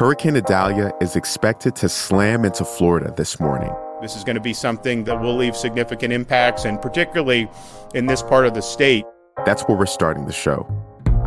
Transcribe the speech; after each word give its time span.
Hurricane 0.00 0.34
Idalia 0.34 0.92
is 1.02 1.14
expected 1.14 1.76
to 1.76 1.86
slam 1.86 2.46
into 2.46 2.64
Florida 2.64 3.12
this 3.18 3.38
morning. 3.38 3.70
This 4.00 4.16
is 4.16 4.24
going 4.24 4.36
to 4.36 4.40
be 4.40 4.54
something 4.54 5.04
that 5.04 5.20
will 5.20 5.36
leave 5.36 5.54
significant 5.54 6.10
impacts, 6.10 6.64
and 6.64 6.80
particularly 6.80 7.50
in 7.92 8.06
this 8.06 8.22
part 8.22 8.46
of 8.46 8.54
the 8.54 8.62
state. 8.62 9.04
That's 9.44 9.60
where 9.64 9.76
we're 9.76 9.84
starting 9.84 10.24
the 10.24 10.32
show. 10.32 10.66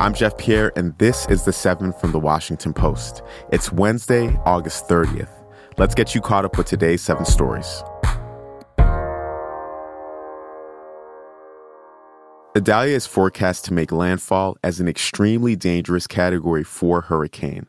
I'm 0.00 0.14
Jeff 0.14 0.38
Pierre, 0.38 0.72
and 0.74 0.96
this 0.96 1.26
is 1.28 1.44
the 1.44 1.52
7 1.52 1.92
from 1.92 2.12
the 2.12 2.18
Washington 2.18 2.72
Post. 2.72 3.20
It's 3.52 3.70
Wednesday, 3.70 4.34
August 4.46 4.88
30th. 4.88 5.28
Let's 5.76 5.94
get 5.94 6.14
you 6.14 6.22
caught 6.22 6.46
up 6.46 6.56
with 6.56 6.66
today's 6.66 7.02
seven 7.02 7.26
stories. 7.26 7.84
Idalia 12.54 12.94
is 12.96 13.06
forecast 13.06 13.64
to 13.64 13.72
make 13.72 13.90
landfall 13.90 14.58
as 14.62 14.78
an 14.78 14.86
extremely 14.86 15.56
dangerous 15.56 16.06
Category 16.06 16.62
4 16.62 17.00
hurricane. 17.00 17.66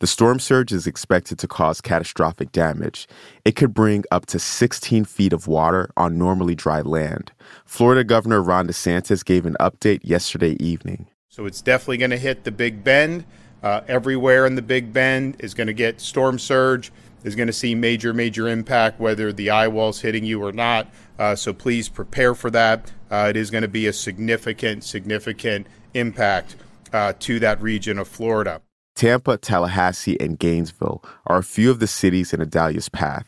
The 0.00 0.08
storm 0.08 0.40
surge 0.40 0.72
is 0.72 0.88
expected 0.88 1.38
to 1.38 1.46
cause 1.46 1.80
catastrophic 1.80 2.50
damage. 2.50 3.06
It 3.44 3.54
could 3.54 3.72
bring 3.72 4.02
up 4.10 4.26
to 4.26 4.40
16 4.40 5.04
feet 5.04 5.32
of 5.32 5.46
water 5.46 5.88
on 5.96 6.18
normally 6.18 6.56
dry 6.56 6.80
land. 6.80 7.30
Florida 7.64 8.02
Governor 8.02 8.42
Ron 8.42 8.66
DeSantis 8.66 9.24
gave 9.24 9.46
an 9.46 9.56
update 9.60 10.00
yesterday 10.02 10.56
evening. 10.58 11.06
So 11.28 11.46
it's 11.46 11.62
definitely 11.62 11.98
going 11.98 12.10
to 12.10 12.18
hit 12.18 12.42
the 12.42 12.50
Big 12.50 12.82
Bend. 12.82 13.24
Uh, 13.62 13.82
everywhere 13.86 14.46
in 14.46 14.56
the 14.56 14.62
Big 14.62 14.92
Bend 14.92 15.36
is 15.38 15.54
going 15.54 15.68
to 15.68 15.72
get 15.72 16.00
storm 16.00 16.40
surge 16.40 16.90
is 17.24 17.34
going 17.34 17.46
to 17.48 17.52
see 17.52 17.74
major, 17.74 18.14
major 18.14 18.48
impact, 18.48 19.00
whether 19.00 19.32
the 19.32 19.50
eye 19.50 19.66
wall's 19.66 20.00
hitting 20.00 20.24
you 20.24 20.42
or 20.42 20.52
not. 20.52 20.88
Uh, 21.18 21.34
so 21.34 21.52
please 21.52 21.88
prepare 21.88 22.34
for 22.34 22.50
that. 22.50 22.92
Uh, 23.10 23.26
it 23.30 23.36
is 23.36 23.50
going 23.50 23.62
to 23.62 23.68
be 23.68 23.86
a 23.86 23.92
significant, 23.92 24.84
significant 24.84 25.66
impact 25.94 26.56
uh, 26.92 27.12
to 27.18 27.40
that 27.40 27.60
region 27.60 27.98
of 27.98 28.06
Florida. 28.06 28.60
Tampa, 28.94 29.36
Tallahassee, 29.36 30.20
and 30.20 30.38
Gainesville 30.38 31.02
are 31.26 31.38
a 31.38 31.42
few 31.42 31.70
of 31.70 31.80
the 31.80 31.86
cities 31.86 32.32
in 32.32 32.40
Idalia's 32.40 32.88
path. 32.88 33.26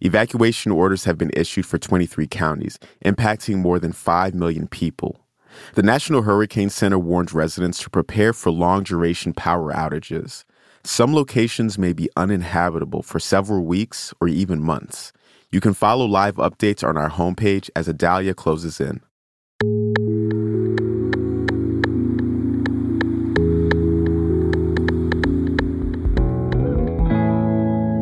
Evacuation 0.00 0.70
orders 0.70 1.04
have 1.04 1.18
been 1.18 1.32
issued 1.34 1.66
for 1.66 1.76
23 1.76 2.28
counties, 2.28 2.78
impacting 3.04 3.56
more 3.56 3.80
than 3.80 3.92
5 3.92 4.34
million 4.34 4.68
people. 4.68 5.20
The 5.74 5.82
National 5.82 6.22
Hurricane 6.22 6.70
Center 6.70 6.98
warns 6.98 7.32
residents 7.32 7.82
to 7.82 7.90
prepare 7.90 8.32
for 8.32 8.52
long 8.52 8.84
duration 8.84 9.32
power 9.32 9.72
outages. 9.72 10.44
Some 10.84 11.14
locations 11.14 11.78
may 11.78 11.92
be 11.92 12.08
uninhabitable 12.16 13.02
for 13.02 13.18
several 13.18 13.64
weeks 13.64 14.14
or 14.20 14.28
even 14.28 14.62
months. 14.62 15.12
You 15.50 15.60
can 15.60 15.74
follow 15.74 16.06
live 16.06 16.36
updates 16.36 16.86
on 16.86 16.96
our 16.96 17.10
homepage 17.10 17.70
as 17.74 17.88
Idalia 17.88 18.34
closes 18.34 18.80
in. 18.80 19.00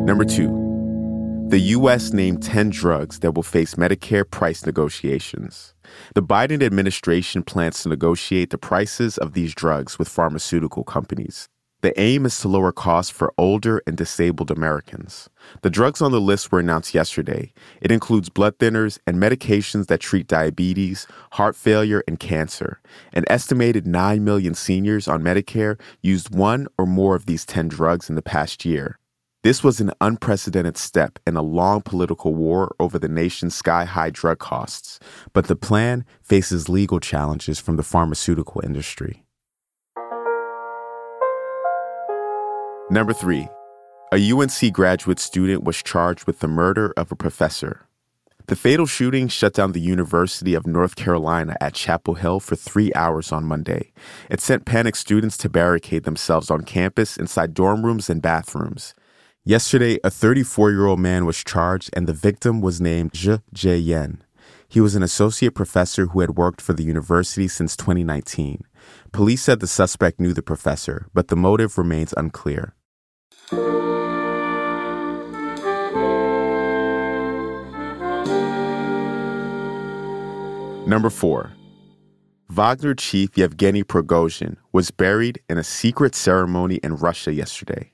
Number 0.05 0.23
two, 0.23 0.47
the 1.49 1.59
U.S. 1.59 2.11
named 2.11 2.43
10 2.43 2.69
drugs 2.71 3.19
that 3.19 3.33
will 3.33 3.43
face 3.43 3.75
Medicare 3.75 4.29
price 4.29 4.65
negotiations. 4.65 5.73
The 6.13 6.23
Biden 6.23 6.61
administration 6.61 7.43
plans 7.43 7.83
to 7.83 7.89
negotiate 7.89 8.49
the 8.49 8.57
prices 8.57 9.17
of 9.17 9.33
these 9.33 9.55
drugs 9.55 9.97
with 9.97 10.09
pharmaceutical 10.09 10.83
companies. 10.83 11.47
The 11.81 11.99
aim 11.99 12.25
is 12.25 12.39
to 12.39 12.47
lower 12.47 12.71
costs 12.71 13.11
for 13.11 13.31
older 13.37 13.83
and 13.85 13.95
disabled 13.95 14.49
Americans. 14.49 15.29
The 15.61 15.69
drugs 15.69 16.01
on 16.01 16.11
the 16.11 16.19
list 16.19 16.51
were 16.51 16.59
announced 16.59 16.95
yesterday. 16.95 17.53
It 17.81 17.91
includes 17.91 18.29
blood 18.29 18.57
thinners 18.57 18.97
and 19.05 19.17
medications 19.17 19.85
that 19.85 19.99
treat 19.99 20.25
diabetes, 20.25 21.05
heart 21.33 21.55
failure, 21.55 22.03
and 22.07 22.19
cancer. 22.19 22.81
An 23.13 23.25
estimated 23.27 23.85
9 23.85 24.23
million 24.23 24.55
seniors 24.55 25.07
on 25.07 25.21
Medicare 25.21 25.79
used 26.01 26.33
one 26.33 26.67
or 26.79 26.87
more 26.87 27.15
of 27.15 27.27
these 27.27 27.45
10 27.45 27.67
drugs 27.67 28.09
in 28.09 28.15
the 28.15 28.23
past 28.23 28.65
year. 28.65 28.97
This 29.43 29.63
was 29.63 29.79
an 29.79 29.91
unprecedented 30.01 30.77
step 30.77 31.19
in 31.27 31.37
a 31.37 31.43
long 31.43 31.83
political 31.83 32.33
war 32.33 32.75
over 32.79 32.97
the 32.97 33.07
nation's 33.07 33.53
sky 33.53 33.85
high 33.85 34.09
drug 34.09 34.39
costs, 34.39 34.99
but 35.31 35.45
the 35.45 35.55
plan 35.55 36.05
faces 36.23 36.67
legal 36.67 36.99
challenges 36.99 37.59
from 37.59 37.75
the 37.75 37.83
pharmaceutical 37.83 38.61
industry. 38.65 39.26
Number 42.89 43.11
three, 43.11 43.49
a 44.13 44.31
UNC 44.31 44.71
graduate 44.71 45.19
student 45.19 45.65
was 45.65 45.83
charged 45.83 46.25
with 46.25 46.39
the 46.39 46.47
murder 46.47 46.93
of 46.95 47.11
a 47.11 47.17
professor. 47.17 47.85
The 48.45 48.55
fatal 48.55 48.85
shooting 48.85 49.27
shut 49.27 49.53
down 49.53 49.73
the 49.73 49.81
University 49.81 50.53
of 50.53 50.65
North 50.65 50.95
Carolina 50.95 51.57
at 51.59 51.73
Chapel 51.73 52.13
Hill 52.13 52.39
for 52.39 52.55
three 52.55 52.93
hours 52.93 53.33
on 53.33 53.43
Monday. 53.43 53.91
It 54.29 54.39
sent 54.39 54.63
panicked 54.63 54.99
students 54.99 55.35
to 55.39 55.49
barricade 55.49 56.05
themselves 56.05 56.49
on 56.49 56.61
campus 56.61 57.17
inside 57.17 57.53
dorm 57.53 57.85
rooms 57.85 58.09
and 58.09 58.21
bathrooms. 58.21 58.93
Yesterday, 59.43 59.99
a 60.05 60.09
34 60.09 60.71
year 60.71 60.85
old 60.85 61.01
man 61.01 61.25
was 61.25 61.43
charged, 61.43 61.89
and 61.91 62.07
the 62.07 62.13
victim 62.13 62.61
was 62.61 62.79
named 62.79 63.11
Zijie 63.11 63.85
Yan. 63.85 64.23
He 64.69 64.79
was 64.79 64.95
an 64.95 65.03
associate 65.03 65.55
professor 65.55 66.07
who 66.07 66.21
had 66.21 66.37
worked 66.37 66.61
for 66.61 66.71
the 66.71 66.83
university 66.83 67.49
since 67.49 67.75
2019. 67.75 68.63
Police 69.11 69.41
said 69.41 69.59
the 69.59 69.67
suspect 69.67 70.19
knew 70.19 70.33
the 70.33 70.41
professor, 70.41 71.07
but 71.13 71.27
the 71.27 71.35
motive 71.35 71.77
remains 71.77 72.13
unclear. 72.15 72.73
Number 80.87 81.09
four, 81.09 81.51
Wagner 82.49 82.95
chief 82.95 83.37
Yevgeny 83.37 83.83
Prigozhin 83.83 84.55
was 84.71 84.89
buried 84.89 85.41
in 85.49 85.57
a 85.57 85.63
secret 85.63 86.15
ceremony 86.15 86.75
in 86.75 86.95
Russia 86.95 87.33
yesterday. 87.33 87.91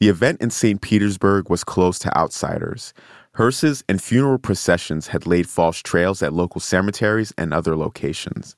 The 0.00 0.08
event 0.08 0.40
in 0.40 0.50
St. 0.50 0.80
Petersburg 0.80 1.48
was 1.48 1.62
closed 1.62 2.02
to 2.02 2.18
outsiders. 2.18 2.92
Hearses 3.34 3.84
and 3.88 4.02
funeral 4.02 4.38
processions 4.38 5.08
had 5.08 5.26
laid 5.26 5.48
false 5.48 5.78
trails 5.78 6.20
at 6.20 6.32
local 6.32 6.60
cemeteries 6.60 7.32
and 7.38 7.54
other 7.54 7.76
locations. 7.76 8.56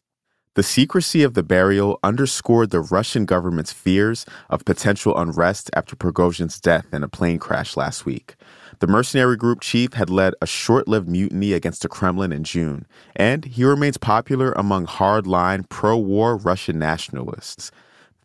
The 0.54 0.62
secrecy 0.62 1.22
of 1.22 1.32
the 1.32 1.42
burial 1.42 1.98
underscored 2.02 2.68
the 2.68 2.82
Russian 2.82 3.24
government's 3.24 3.72
fears 3.72 4.26
of 4.50 4.66
potential 4.66 5.16
unrest 5.16 5.70
after 5.74 5.96
Prigozhin's 5.96 6.60
death 6.60 6.84
in 6.92 7.02
a 7.02 7.08
plane 7.08 7.38
crash 7.38 7.74
last 7.74 8.04
week. 8.04 8.34
The 8.80 8.86
mercenary 8.86 9.38
group 9.38 9.62
chief 9.62 9.94
had 9.94 10.10
led 10.10 10.34
a 10.42 10.46
short 10.46 10.86
lived 10.86 11.08
mutiny 11.08 11.54
against 11.54 11.80
the 11.80 11.88
Kremlin 11.88 12.32
in 12.32 12.44
June, 12.44 12.86
and 13.16 13.46
he 13.46 13.64
remains 13.64 13.96
popular 13.96 14.52
among 14.52 14.84
hardline 14.84 15.66
pro 15.70 15.96
war 15.96 16.36
Russian 16.36 16.78
nationalists. 16.78 17.70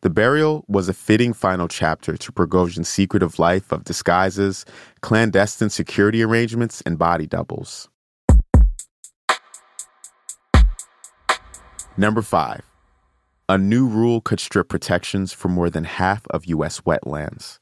The 0.02 0.10
burial 0.10 0.66
was 0.68 0.90
a 0.90 0.94
fitting 0.94 1.32
final 1.32 1.70
chapter 1.70 2.18
to 2.18 2.32
Prigozhin's 2.34 2.90
secretive 2.90 3.40
life 3.40 3.72
of 3.72 3.86
disguises, 3.86 4.66
clandestine 5.00 5.70
security 5.70 6.22
arrangements, 6.24 6.82
and 6.82 7.00
body 7.00 7.26
doubles. 7.26 7.88
Number 12.00 12.22
five, 12.22 12.62
a 13.50 13.58
new 13.58 13.88
rule 13.88 14.22
could 14.22 14.40
strip 14.40 14.70
protections 14.70 15.34
for 15.34 15.48
more 15.48 15.68
than 15.68 15.84
half 15.84 16.28
of 16.28 16.46
U.S. 16.46 16.82
wetlands. 16.82 17.58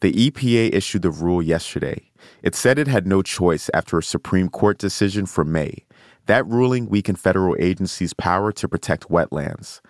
The 0.00 0.12
EPA 0.12 0.74
issued 0.74 1.02
the 1.02 1.10
rule 1.12 1.40
yesterday. 1.40 2.10
It 2.42 2.56
said 2.56 2.80
it 2.80 2.88
had 2.88 3.06
no 3.06 3.22
choice 3.22 3.70
after 3.72 3.96
a 3.96 4.02
Supreme 4.02 4.48
Court 4.48 4.78
decision 4.78 5.24
from 5.24 5.52
May. 5.52 5.84
That 6.26 6.44
ruling 6.48 6.88
weakened 6.88 7.20
federal 7.20 7.54
agencies' 7.60 8.12
power 8.12 8.50
to 8.50 8.68
protect 8.68 9.08
wetlands. 9.08 9.80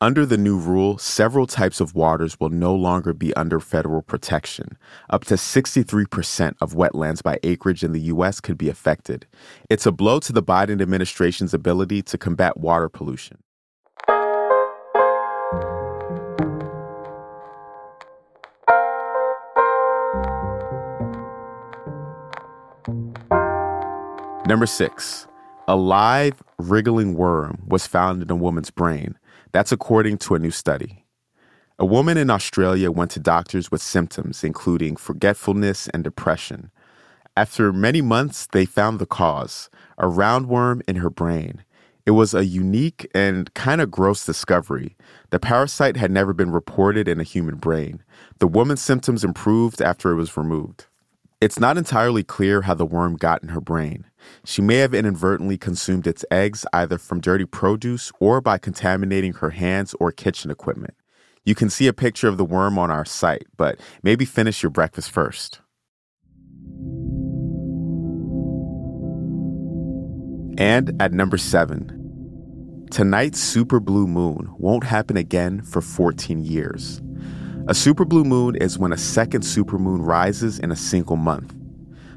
Under 0.00 0.24
the 0.24 0.38
new 0.38 0.56
rule, 0.56 0.96
several 0.96 1.48
types 1.48 1.80
of 1.80 1.96
waters 1.96 2.38
will 2.38 2.50
no 2.50 2.72
longer 2.72 3.12
be 3.12 3.34
under 3.34 3.58
federal 3.58 4.00
protection. 4.00 4.78
Up 5.10 5.24
to 5.24 5.34
63% 5.34 6.54
of 6.60 6.74
wetlands 6.74 7.20
by 7.20 7.40
acreage 7.42 7.82
in 7.82 7.90
the 7.90 8.02
U.S. 8.02 8.40
could 8.40 8.56
be 8.56 8.68
affected. 8.68 9.26
It's 9.68 9.86
a 9.86 9.90
blow 9.90 10.20
to 10.20 10.32
the 10.32 10.40
Biden 10.40 10.80
administration's 10.80 11.52
ability 11.52 12.02
to 12.02 12.16
combat 12.16 12.58
water 12.58 12.88
pollution. 12.88 13.38
Number 24.46 24.66
six, 24.66 25.26
a 25.66 25.74
live, 25.74 26.40
wriggling 26.58 27.14
worm 27.14 27.64
was 27.66 27.88
found 27.88 28.22
in 28.22 28.30
a 28.30 28.36
woman's 28.36 28.70
brain. 28.70 29.18
That's 29.58 29.72
according 29.72 30.18
to 30.18 30.36
a 30.36 30.38
new 30.38 30.52
study. 30.52 31.04
A 31.80 31.84
woman 31.84 32.16
in 32.16 32.30
Australia 32.30 32.92
went 32.92 33.10
to 33.10 33.18
doctors 33.18 33.72
with 33.72 33.82
symptoms 33.82 34.44
including 34.44 34.94
forgetfulness 34.94 35.88
and 35.88 36.04
depression. 36.04 36.70
After 37.36 37.72
many 37.72 38.00
months, 38.00 38.46
they 38.46 38.64
found 38.64 39.00
the 39.00 39.04
cause 39.04 39.68
a 39.98 40.04
roundworm 40.04 40.82
in 40.86 40.94
her 40.94 41.10
brain. 41.10 41.64
It 42.06 42.12
was 42.12 42.34
a 42.34 42.44
unique 42.44 43.10
and 43.16 43.52
kind 43.54 43.80
of 43.80 43.90
gross 43.90 44.24
discovery. 44.24 44.96
The 45.30 45.40
parasite 45.40 45.96
had 45.96 46.12
never 46.12 46.32
been 46.32 46.52
reported 46.52 47.08
in 47.08 47.18
a 47.18 47.24
human 47.24 47.56
brain. 47.56 48.04
The 48.38 48.46
woman's 48.46 48.80
symptoms 48.80 49.24
improved 49.24 49.82
after 49.82 50.12
it 50.12 50.14
was 50.14 50.36
removed. 50.36 50.86
It's 51.40 51.60
not 51.60 51.78
entirely 51.78 52.24
clear 52.24 52.62
how 52.62 52.74
the 52.74 52.84
worm 52.84 53.14
got 53.14 53.44
in 53.44 53.50
her 53.50 53.60
brain. 53.60 54.06
She 54.44 54.60
may 54.60 54.78
have 54.78 54.92
inadvertently 54.92 55.56
consumed 55.56 56.08
its 56.08 56.24
eggs 56.32 56.66
either 56.72 56.98
from 56.98 57.20
dirty 57.20 57.44
produce 57.44 58.10
or 58.18 58.40
by 58.40 58.58
contaminating 58.58 59.34
her 59.34 59.50
hands 59.50 59.94
or 60.00 60.10
kitchen 60.10 60.50
equipment. 60.50 60.94
You 61.44 61.54
can 61.54 61.70
see 61.70 61.86
a 61.86 61.92
picture 61.92 62.26
of 62.26 62.38
the 62.38 62.44
worm 62.44 62.76
on 62.76 62.90
our 62.90 63.04
site, 63.04 63.46
but 63.56 63.78
maybe 64.02 64.24
finish 64.24 64.64
your 64.64 64.70
breakfast 64.70 65.12
first. 65.12 65.60
And 70.58 71.00
at 71.00 71.12
number 71.12 71.38
seven, 71.38 72.88
tonight's 72.90 73.38
super 73.38 73.78
blue 73.78 74.08
moon 74.08 74.52
won't 74.58 74.82
happen 74.82 75.16
again 75.16 75.62
for 75.62 75.80
14 75.82 76.40
years. 76.44 77.00
A 77.68 77.74
super 77.74 78.06
blue 78.06 78.24
moon 78.24 78.56
is 78.56 78.78
when 78.78 78.94
a 78.94 78.96
second 78.96 79.42
supermoon 79.42 79.98
rises 80.00 80.58
in 80.58 80.70
a 80.72 80.76
single 80.76 81.16
month. 81.16 81.54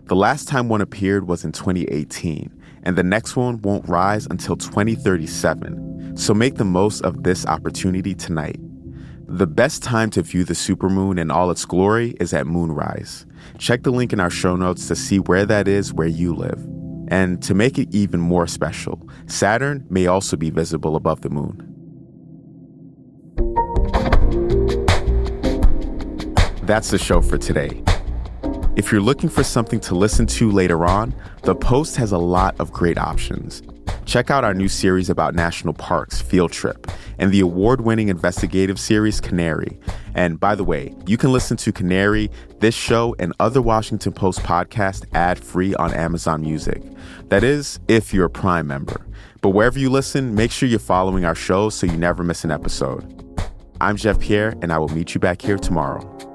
The 0.06 0.15
last 0.15 0.48
time 0.48 0.69
one 0.69 0.80
appeared 0.80 1.27
was 1.27 1.44
in 1.44 1.51
2018, 1.51 2.50
and 2.83 2.95
the 2.95 3.03
next 3.03 3.36
one 3.36 3.62
won't 3.62 3.86
rise 3.89 4.25
until 4.27 4.56
2037. 4.56 6.15
So 6.15 6.33
make 6.33 6.56
the 6.56 6.63
most 6.63 7.01
of 7.01 7.24
this 7.24 7.45
opportunity 7.48 8.15
tonight. 8.15 8.62
The 9.27 9.45
best 9.45 9.83
time 9.83 10.09
to 10.12 10.21
view 10.21 10.45
the 10.45 10.53
supermoon 10.53 11.19
in 11.19 11.30
all 11.30 11.51
its 11.51 11.65
glory 11.65 12.12
is 12.21 12.33
at 12.33 12.47
moonrise. 12.47 13.25
Check 13.57 13.83
the 13.83 13.92
link 13.92 14.13
in 14.13 14.21
our 14.21 14.30
show 14.30 14.56
notes 14.56 14.88
to 14.88 14.95
see 14.95 15.19
where 15.19 15.45
that 15.45 15.68
is 15.68 15.94
where 15.94 16.07
you 16.07 16.33
live. 16.33 16.65
And 17.09 17.44
to 17.44 17.54
make 17.54 17.77
it 17.77 17.94
even 17.94 18.21
more 18.21 18.47
special, 18.47 19.06
Saturn 19.25 19.86
may 19.89 20.07
also 20.07 20.38
be 20.38 20.50
visible 20.50 20.95
above 20.95 21.19
the 21.19 21.30
moon. 21.30 21.70
That's 26.63 26.92
the 26.92 27.00
show 27.00 27.22
for 27.22 27.40
today. 27.40 27.84
If 28.75 28.92
you're 28.92 29.02
looking 29.02 29.30
for 29.30 29.44
something 29.44 29.80
to 29.81 29.96
listen 29.96 30.28
to 30.28 30.52
later 30.52 30.86
on, 30.86 31.16
The 31.42 31.56
Post 31.56 31.96
has 31.96 32.12
a 32.12 32.19
lot 32.19 32.56
of 32.60 32.72
great 32.72 33.00
options. 33.00 33.63
Check 34.06 34.30
out 34.30 34.44
our 34.44 34.54
new 34.54 34.68
series 34.68 35.10
about 35.10 35.34
national 35.34 35.74
parks, 35.74 36.22
Field 36.22 36.52
Trip, 36.52 36.88
and 37.18 37.31
the 37.31 37.40
award 37.40 37.81
winning 37.81 38.10
investigative 38.10 38.80
series, 38.80 39.19
Canary. 39.19 39.80
And 40.13 40.40
by 40.40 40.54
the 40.54 40.63
way, 40.63 40.94
you 41.08 41.18
can 41.18 41.31
listen 41.31 41.58
to 41.58 41.72
Canary, 41.72 42.30
this 42.60 42.75
show, 42.75 43.16
and 43.18 43.34
other 43.40 43.62
Washington 43.62 44.14
Post 44.14 44.42
podcasts 44.42 45.04
ad 45.16 45.40
free 45.40 45.74
on 45.75 45.92
Amazon 45.94 46.42
Music. 46.42 46.84
That 47.30 47.44
is, 47.44 47.80
if 47.88 48.14
you're 48.14 48.25
a 48.25 48.30
Prime 48.30 48.68
member. 48.68 49.06
But 49.42 49.50
wherever 49.50 49.80
you 49.80 49.90
listen, 49.90 50.36
make 50.36 50.52
sure 50.52 50.69
you're 50.69 50.78
following 50.78 51.25
our 51.25 51.36
show 51.36 51.69
so 51.69 51.88
you 51.88 51.98
never 51.98 52.24
miss 52.24 52.44
an 52.44 52.52
episode. 52.52 53.18
I'm 53.81 53.98
Jeff 53.98 54.19
Pierre, 54.19 54.54
and 54.62 54.72
I 54.72 54.78
will 54.78 54.90
meet 54.90 55.16
you 55.16 55.19
back 55.19 55.42
here 55.42 55.57
tomorrow. 55.57 56.31